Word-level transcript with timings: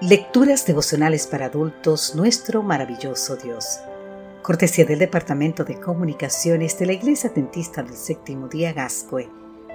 Lecturas 0.00 0.64
devocionales 0.64 1.26
para 1.26 1.46
adultos, 1.46 2.14
nuestro 2.14 2.62
maravilloso 2.62 3.34
Dios. 3.34 3.80
Cortesía 4.42 4.84
del 4.84 5.00
Departamento 5.00 5.64
de 5.64 5.80
Comunicaciones 5.80 6.78
de 6.78 6.86
la 6.86 6.92
Iglesia 6.92 7.30
Adventista 7.30 7.82
del 7.82 7.96
Séptimo 7.96 8.46
Día 8.46 8.72
Gascue, 8.72 9.28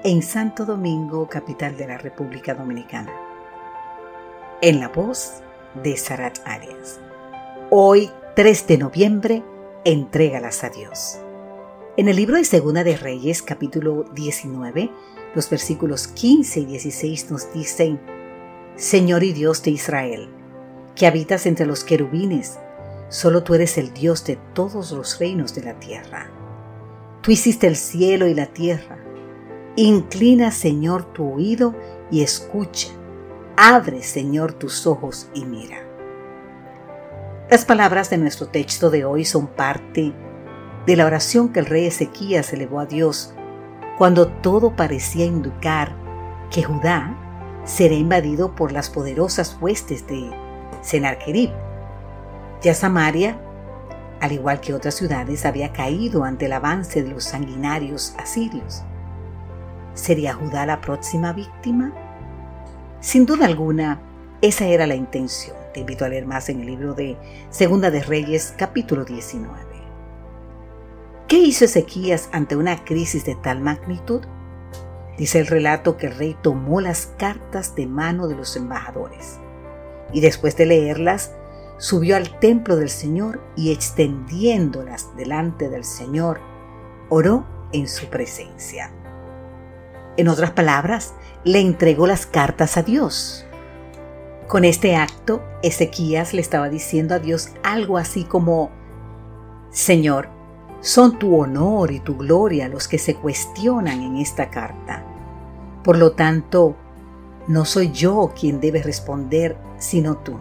en 0.06 0.22
Santo 0.22 0.64
Domingo, 0.64 1.28
capital 1.28 1.76
de 1.76 1.88
la 1.88 1.98
República 1.98 2.54
Dominicana. 2.54 3.12
En 4.62 4.80
la 4.80 4.88
voz 4.88 5.42
de 5.84 5.98
Sarat 5.98 6.40
Arias. 6.46 7.02
Hoy, 7.70 8.10
3 8.38 8.68
de 8.68 8.78
noviembre, 8.78 9.44
entrégalas 9.84 10.64
a 10.64 10.70
Dios. 10.70 11.18
En 11.98 12.08
el 12.08 12.16
libro 12.16 12.38
de 12.38 12.46
Segunda 12.46 12.86
de 12.86 12.96
Reyes, 12.96 13.42
capítulo 13.42 14.06
19, 14.14 14.90
los 15.36 15.50
versículos 15.50 16.08
15 16.08 16.62
y 16.62 16.66
16 16.66 17.30
nos 17.30 17.52
dicen, 17.52 18.00
Señor 18.76 19.24
y 19.24 19.34
Dios 19.34 19.62
de 19.62 19.72
Israel, 19.72 20.30
que 20.96 21.06
habitas 21.06 21.46
entre 21.46 21.68
los 21.68 21.84
querubines, 21.84 22.58
solo 23.10 23.44
tú 23.44 23.54
eres 23.54 23.78
el 23.78 23.94
Dios 23.94 24.26
de 24.26 24.40
todos 24.54 24.92
los 24.92 25.20
reinos 25.20 25.54
de 25.54 25.62
la 25.62 25.80
tierra. 25.80 26.32
Tú 27.22 27.32
hiciste 27.32 27.68
el 27.68 27.76
cielo 27.76 28.28
y 28.28 28.34
la 28.34 28.48
tierra. 28.48 28.98
Inclina, 29.76 30.52
Señor, 30.52 31.14
tu 31.14 31.36
oído 31.36 31.76
y 32.10 32.24
escucha. 32.24 32.90
Abre, 33.56 34.02
Señor, 34.02 34.54
tus 34.54 34.88
ojos 34.88 35.30
y 35.36 35.46
mira. 35.46 35.78
Las 37.52 37.66
palabras 37.66 38.10
de 38.10 38.18
nuestro 38.18 38.48
texto 38.48 38.90
de 38.90 39.06
hoy 39.06 39.24
son 39.24 39.46
parte 39.46 40.14
de 40.88 40.96
la 40.96 41.06
oración 41.06 41.50
que 41.50 41.60
el 41.60 41.68
rey 41.68 41.86
Ezequías 41.86 42.52
elevó 42.54 42.80
a 42.80 42.88
Dios 42.88 43.36
cuando 44.00 44.28
todo 44.28 44.76
parecía 44.76 45.26
indicar 45.26 45.96
que 46.50 46.64
Judá 46.64 47.23
será 47.66 47.94
invadido 47.94 48.56
por 48.56 48.72
las 48.72 48.90
poderosas 48.90 49.58
huestes 49.60 50.06
de 50.08 50.30
Sennacherib. 50.82 51.52
Ya 52.62 52.74
Samaria, 52.74 53.38
al 54.20 54.32
igual 54.32 54.60
que 54.62 54.74
otras 54.74 54.96
ciudades, 54.96 55.46
había 55.46 55.72
caído 55.74 56.24
ante 56.24 56.46
el 56.46 56.54
avance 56.54 57.04
de 57.04 57.10
los 57.10 57.26
sanguinarios 57.26 58.16
asirios. 58.18 58.84
¿Sería 59.94 60.34
Judá 60.34 60.66
la 60.66 60.82
próxima 60.82 61.34
víctima? 61.34 61.94
Sin 63.00 63.26
duda 63.26 63.46
alguna, 63.46 64.00
esa 64.42 64.66
era 64.66 64.88
la 64.88 64.96
intención. 64.96 65.56
Te 65.74 65.82
invito 65.82 66.06
a 66.06 66.10
leer 66.10 66.26
más 66.26 66.50
en 66.50 66.62
el 66.62 66.68
libro 66.68 66.94
de 66.94 67.18
Segunda 67.50 67.92
de 67.92 68.02
Reyes, 68.02 68.54
capítulo 68.58 69.06
19. 69.06 69.54
¿Qué 71.28 71.38
hizo 71.38 71.66
Ezequías 71.66 72.30
ante 72.32 72.56
una 72.56 72.84
crisis 72.84 73.26
de 73.26 73.36
tal 73.36 73.60
magnitud? 73.60 74.22
Dice 75.18 75.40
el 75.40 75.48
relato 75.48 75.98
que 75.98 76.08
el 76.08 76.16
rey 76.16 76.36
tomó 76.42 76.82
las 76.82 77.08
cartas 77.18 77.76
de 77.76 77.86
mano 77.88 78.28
de 78.28 78.36
los 78.36 78.56
embajadores 78.56 79.40
y 80.12 80.22
después 80.22 80.56
de 80.58 80.66
leerlas 80.66 81.32
subió 81.78 82.16
al 82.16 82.40
templo 82.40 82.76
del 82.76 82.90
Señor 82.90 83.42
y 83.56 83.72
extendiéndolas 83.72 85.16
delante 85.16 85.70
del 85.70 85.84
Señor, 85.84 86.40
oró 87.10 87.46
en 87.72 87.88
su 87.88 88.08
presencia. 88.08 88.92
En 90.16 90.28
otras 90.28 90.52
palabras, 90.52 91.14
le 91.44 91.60
entregó 91.60 92.06
las 92.08 92.26
cartas 92.26 92.78
a 92.78 92.84
Dios. 92.84 93.46
Con 94.48 94.64
este 94.64 94.96
acto, 94.96 95.44
Ezequías 95.64 96.34
le 96.34 96.42
estaba 96.42 96.70
diciendo 96.70 97.16
a 97.16 97.20
Dios 97.20 97.50
algo 97.64 97.98
así 97.98 98.24
como, 98.24 98.70
Señor, 99.72 100.30
son 100.84 101.18
tu 101.18 101.40
honor 101.40 101.92
y 101.92 102.02
tu 102.02 102.18
gloria 102.18 102.68
los 102.68 102.90
que 102.90 102.98
se 102.98 103.16
cuestionan 103.16 104.02
en 104.02 104.18
esta 104.18 104.50
carta. 104.50 105.06
Por 105.82 105.98
lo 105.98 106.12
tanto, 106.12 106.76
no 107.48 107.64
soy 107.64 107.94
yo 107.94 108.34
quien 108.38 108.60
debe 108.60 108.84
responder, 108.84 109.58
sino 109.78 110.18
tú. 110.18 110.38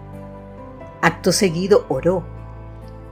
Acto 1.01 1.31
seguido 1.31 1.87
oró. 1.89 2.25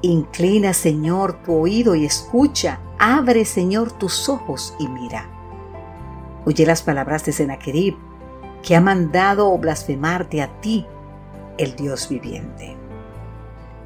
Inclina, 0.03 0.72
Señor, 0.72 1.41
tu 1.44 1.55
oído 1.55 1.94
y 1.94 2.05
escucha. 2.05 2.81
Abre, 2.99 3.44
Señor, 3.44 3.93
tus 3.93 4.28
ojos 4.28 4.75
y 4.81 4.88
mira. 4.88 5.31
Oye 6.47 6.66
las 6.66 6.82
palabras 6.82 7.25
de 7.25 7.31
Sennacherib, 7.32 7.97
que 8.60 8.75
ha 8.75 8.81
mandado 8.81 9.56
blasfemarte 9.56 10.43
a 10.43 10.60
ti, 10.60 10.84
el 11.59 11.76
Dios 11.76 12.09
viviente. 12.09 12.76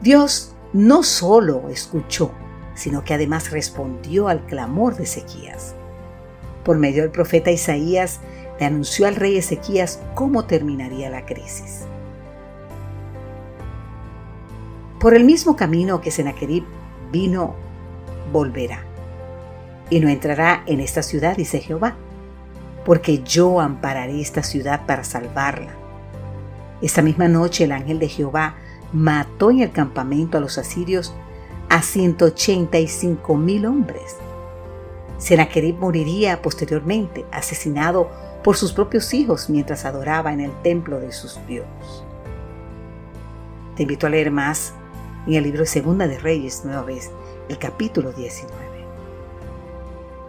Dios 0.00 0.54
no 0.72 1.02
solo 1.02 1.68
escuchó, 1.68 2.30
sino 2.74 3.04
que 3.04 3.14
además 3.14 3.50
respondió 3.50 4.28
al 4.28 4.44
clamor 4.46 4.96
de 4.96 5.04
Ezequías. 5.04 5.74
Por 6.64 6.78
medio 6.78 7.02
del 7.02 7.10
profeta 7.10 7.50
Isaías, 7.50 8.20
le 8.58 8.66
anunció 8.66 9.06
al 9.06 9.16
rey 9.16 9.36
Ezequías 9.36 10.00
cómo 10.14 10.44
terminaría 10.44 11.10
la 11.10 11.26
crisis. 11.26 11.82
Por 14.98 15.14
el 15.14 15.24
mismo 15.24 15.54
camino 15.54 16.00
que 16.00 16.10
Sennacherib 16.10 16.64
vino, 17.12 17.54
volverá. 18.32 18.84
Y 19.90 20.00
no 20.00 20.08
entrará 20.08 20.62
en 20.66 20.80
esta 20.80 21.02
ciudad, 21.02 21.36
dice 21.36 21.60
Jehová, 21.60 21.94
porque 22.84 23.22
yo 23.22 23.60
ampararé 23.60 24.20
esta 24.20 24.42
ciudad 24.42 24.86
para 24.86 25.04
salvarla. 25.04 25.72
Esta 26.80 27.02
misma 27.02 27.28
noche 27.28 27.64
el 27.64 27.72
ángel 27.72 27.98
de 27.98 28.08
Jehová 28.08 28.56
mató 28.92 29.50
en 29.50 29.60
el 29.60 29.72
campamento 29.72 30.38
a 30.38 30.40
los 30.40 30.58
asirios 30.58 31.14
a 31.74 31.82
185 31.82 33.34
mil 33.34 33.66
hombres. 33.66 34.14
Sennacherib 35.18 35.74
moriría 35.74 36.40
posteriormente, 36.40 37.26
asesinado 37.32 38.08
por 38.44 38.56
sus 38.56 38.72
propios 38.72 39.12
hijos 39.12 39.50
mientras 39.50 39.84
adoraba 39.84 40.32
en 40.32 40.38
el 40.38 40.52
templo 40.62 41.00
de 41.00 41.10
sus 41.10 41.44
dioses. 41.48 42.04
Te 43.74 43.82
invito 43.82 44.06
a 44.06 44.10
leer 44.10 44.30
más 44.30 44.72
en 45.26 45.34
el 45.34 45.42
libro 45.42 45.62
de 45.62 45.66
Segunda 45.66 46.06
de 46.06 46.16
Reyes, 46.16 46.64
nueva 46.64 46.84
vez, 46.84 47.10
el 47.48 47.58
capítulo 47.58 48.12
19. 48.12 48.54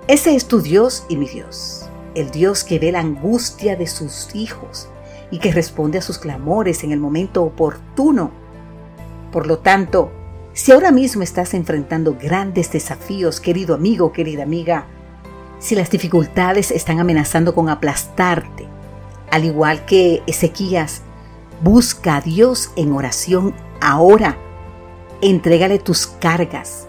Ese 0.08 0.36
es 0.36 0.48
tu 0.48 0.62
Dios 0.62 1.06
y 1.10 1.16
mi 1.16 1.28
Dios, 1.28 1.88
el 2.16 2.32
Dios 2.32 2.64
que 2.64 2.80
ve 2.80 2.92
la 2.92 3.02
angustia 3.02 3.76
de 3.76 3.86
sus 3.86 4.34
hijos 4.34 4.90
y 5.30 5.38
que 5.38 5.52
responde 5.52 6.00
a 6.00 6.02
sus 6.02 6.18
clamores 6.18 6.84
en 6.84 6.92
el 6.92 7.00
momento 7.00 7.44
oportuno. 7.44 8.32
Por 9.32 9.46
lo 9.46 9.60
tanto, 9.60 10.12
si 10.56 10.72
ahora 10.72 10.94
mismo 10.94 11.22
estás 11.22 11.54
enfrentando 11.54 12.16
grandes 12.18 12.72
desafíos, 12.72 13.42
querido 13.42 13.76
amigo, 13.76 14.14
querida 14.14 14.44
amiga, 14.44 14.86
si 15.60 15.76
las 15.76 15.90
dificultades 15.90 16.72
están 16.72 17.02
amenazando 17.02 17.54
con 17.54 17.68
aplastarte, 17.68 18.66
al 19.32 19.44
igual 19.44 19.84
que 19.84 20.24
Ezequías, 20.28 21.02
busca 21.62 22.16
a 22.16 22.22
Dios 22.22 22.72
en 22.78 22.94
oración 22.94 23.54
ahora. 23.82 24.38
Entrégale 25.22 25.78
tus 25.78 26.08
cargas, 26.08 26.88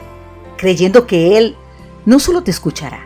creyendo 0.57 1.09
que 1.09 1.37
Él 1.37 1.57
no 2.05 2.21
solo 2.21 2.45
te 2.45 2.53
escuchará, 2.53 3.01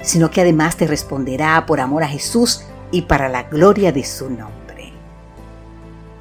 sino 0.00 0.30
que 0.30 0.40
además 0.40 0.78
te 0.78 0.86
responderá 0.86 1.66
por 1.66 1.80
amor 1.80 2.02
a 2.02 2.08
Jesús 2.08 2.64
y 2.90 3.02
para 3.02 3.28
la 3.28 3.42
gloria 3.42 3.92
de 3.92 4.04
su 4.04 4.30
nombre. 4.30 4.90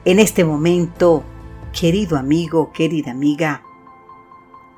En 0.04 0.20
este 0.20 0.44
momento, 0.44 1.24
querido 1.72 2.18
amigo, 2.18 2.74
querida 2.74 3.12
amiga, 3.12 3.64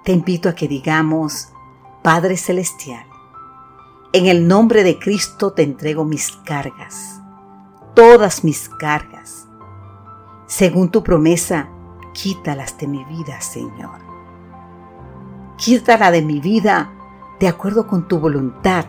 te 0.03 0.11
invito 0.11 0.49
a 0.49 0.55
que 0.55 0.67
digamos, 0.67 1.49
Padre 2.03 2.37
Celestial, 2.37 3.05
en 4.13 4.25
el 4.25 4.47
nombre 4.47 4.83
de 4.83 4.97
Cristo 4.97 5.51
te 5.53 5.63
entrego 5.63 6.05
mis 6.05 6.31
cargas, 6.45 7.21
todas 7.93 8.43
mis 8.43 8.69
cargas. 8.69 9.47
Según 10.47 10.89
tu 10.89 11.03
promesa, 11.03 11.69
quítalas 12.13 12.77
de 12.77 12.87
mi 12.87 13.03
vida, 13.05 13.39
Señor. 13.41 13.99
Quítala 15.57 16.09
de 16.09 16.21
mi 16.21 16.39
vida 16.39 16.91
de 17.39 17.47
acuerdo 17.47 17.85
con 17.85 18.07
tu 18.07 18.19
voluntad 18.19 18.85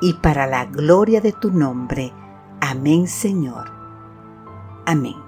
y 0.00 0.14
para 0.14 0.46
la 0.46 0.66
gloria 0.66 1.20
de 1.20 1.32
tu 1.32 1.50
nombre. 1.50 2.12
Amén, 2.60 3.08
Señor. 3.08 3.70
Amén. 4.86 5.21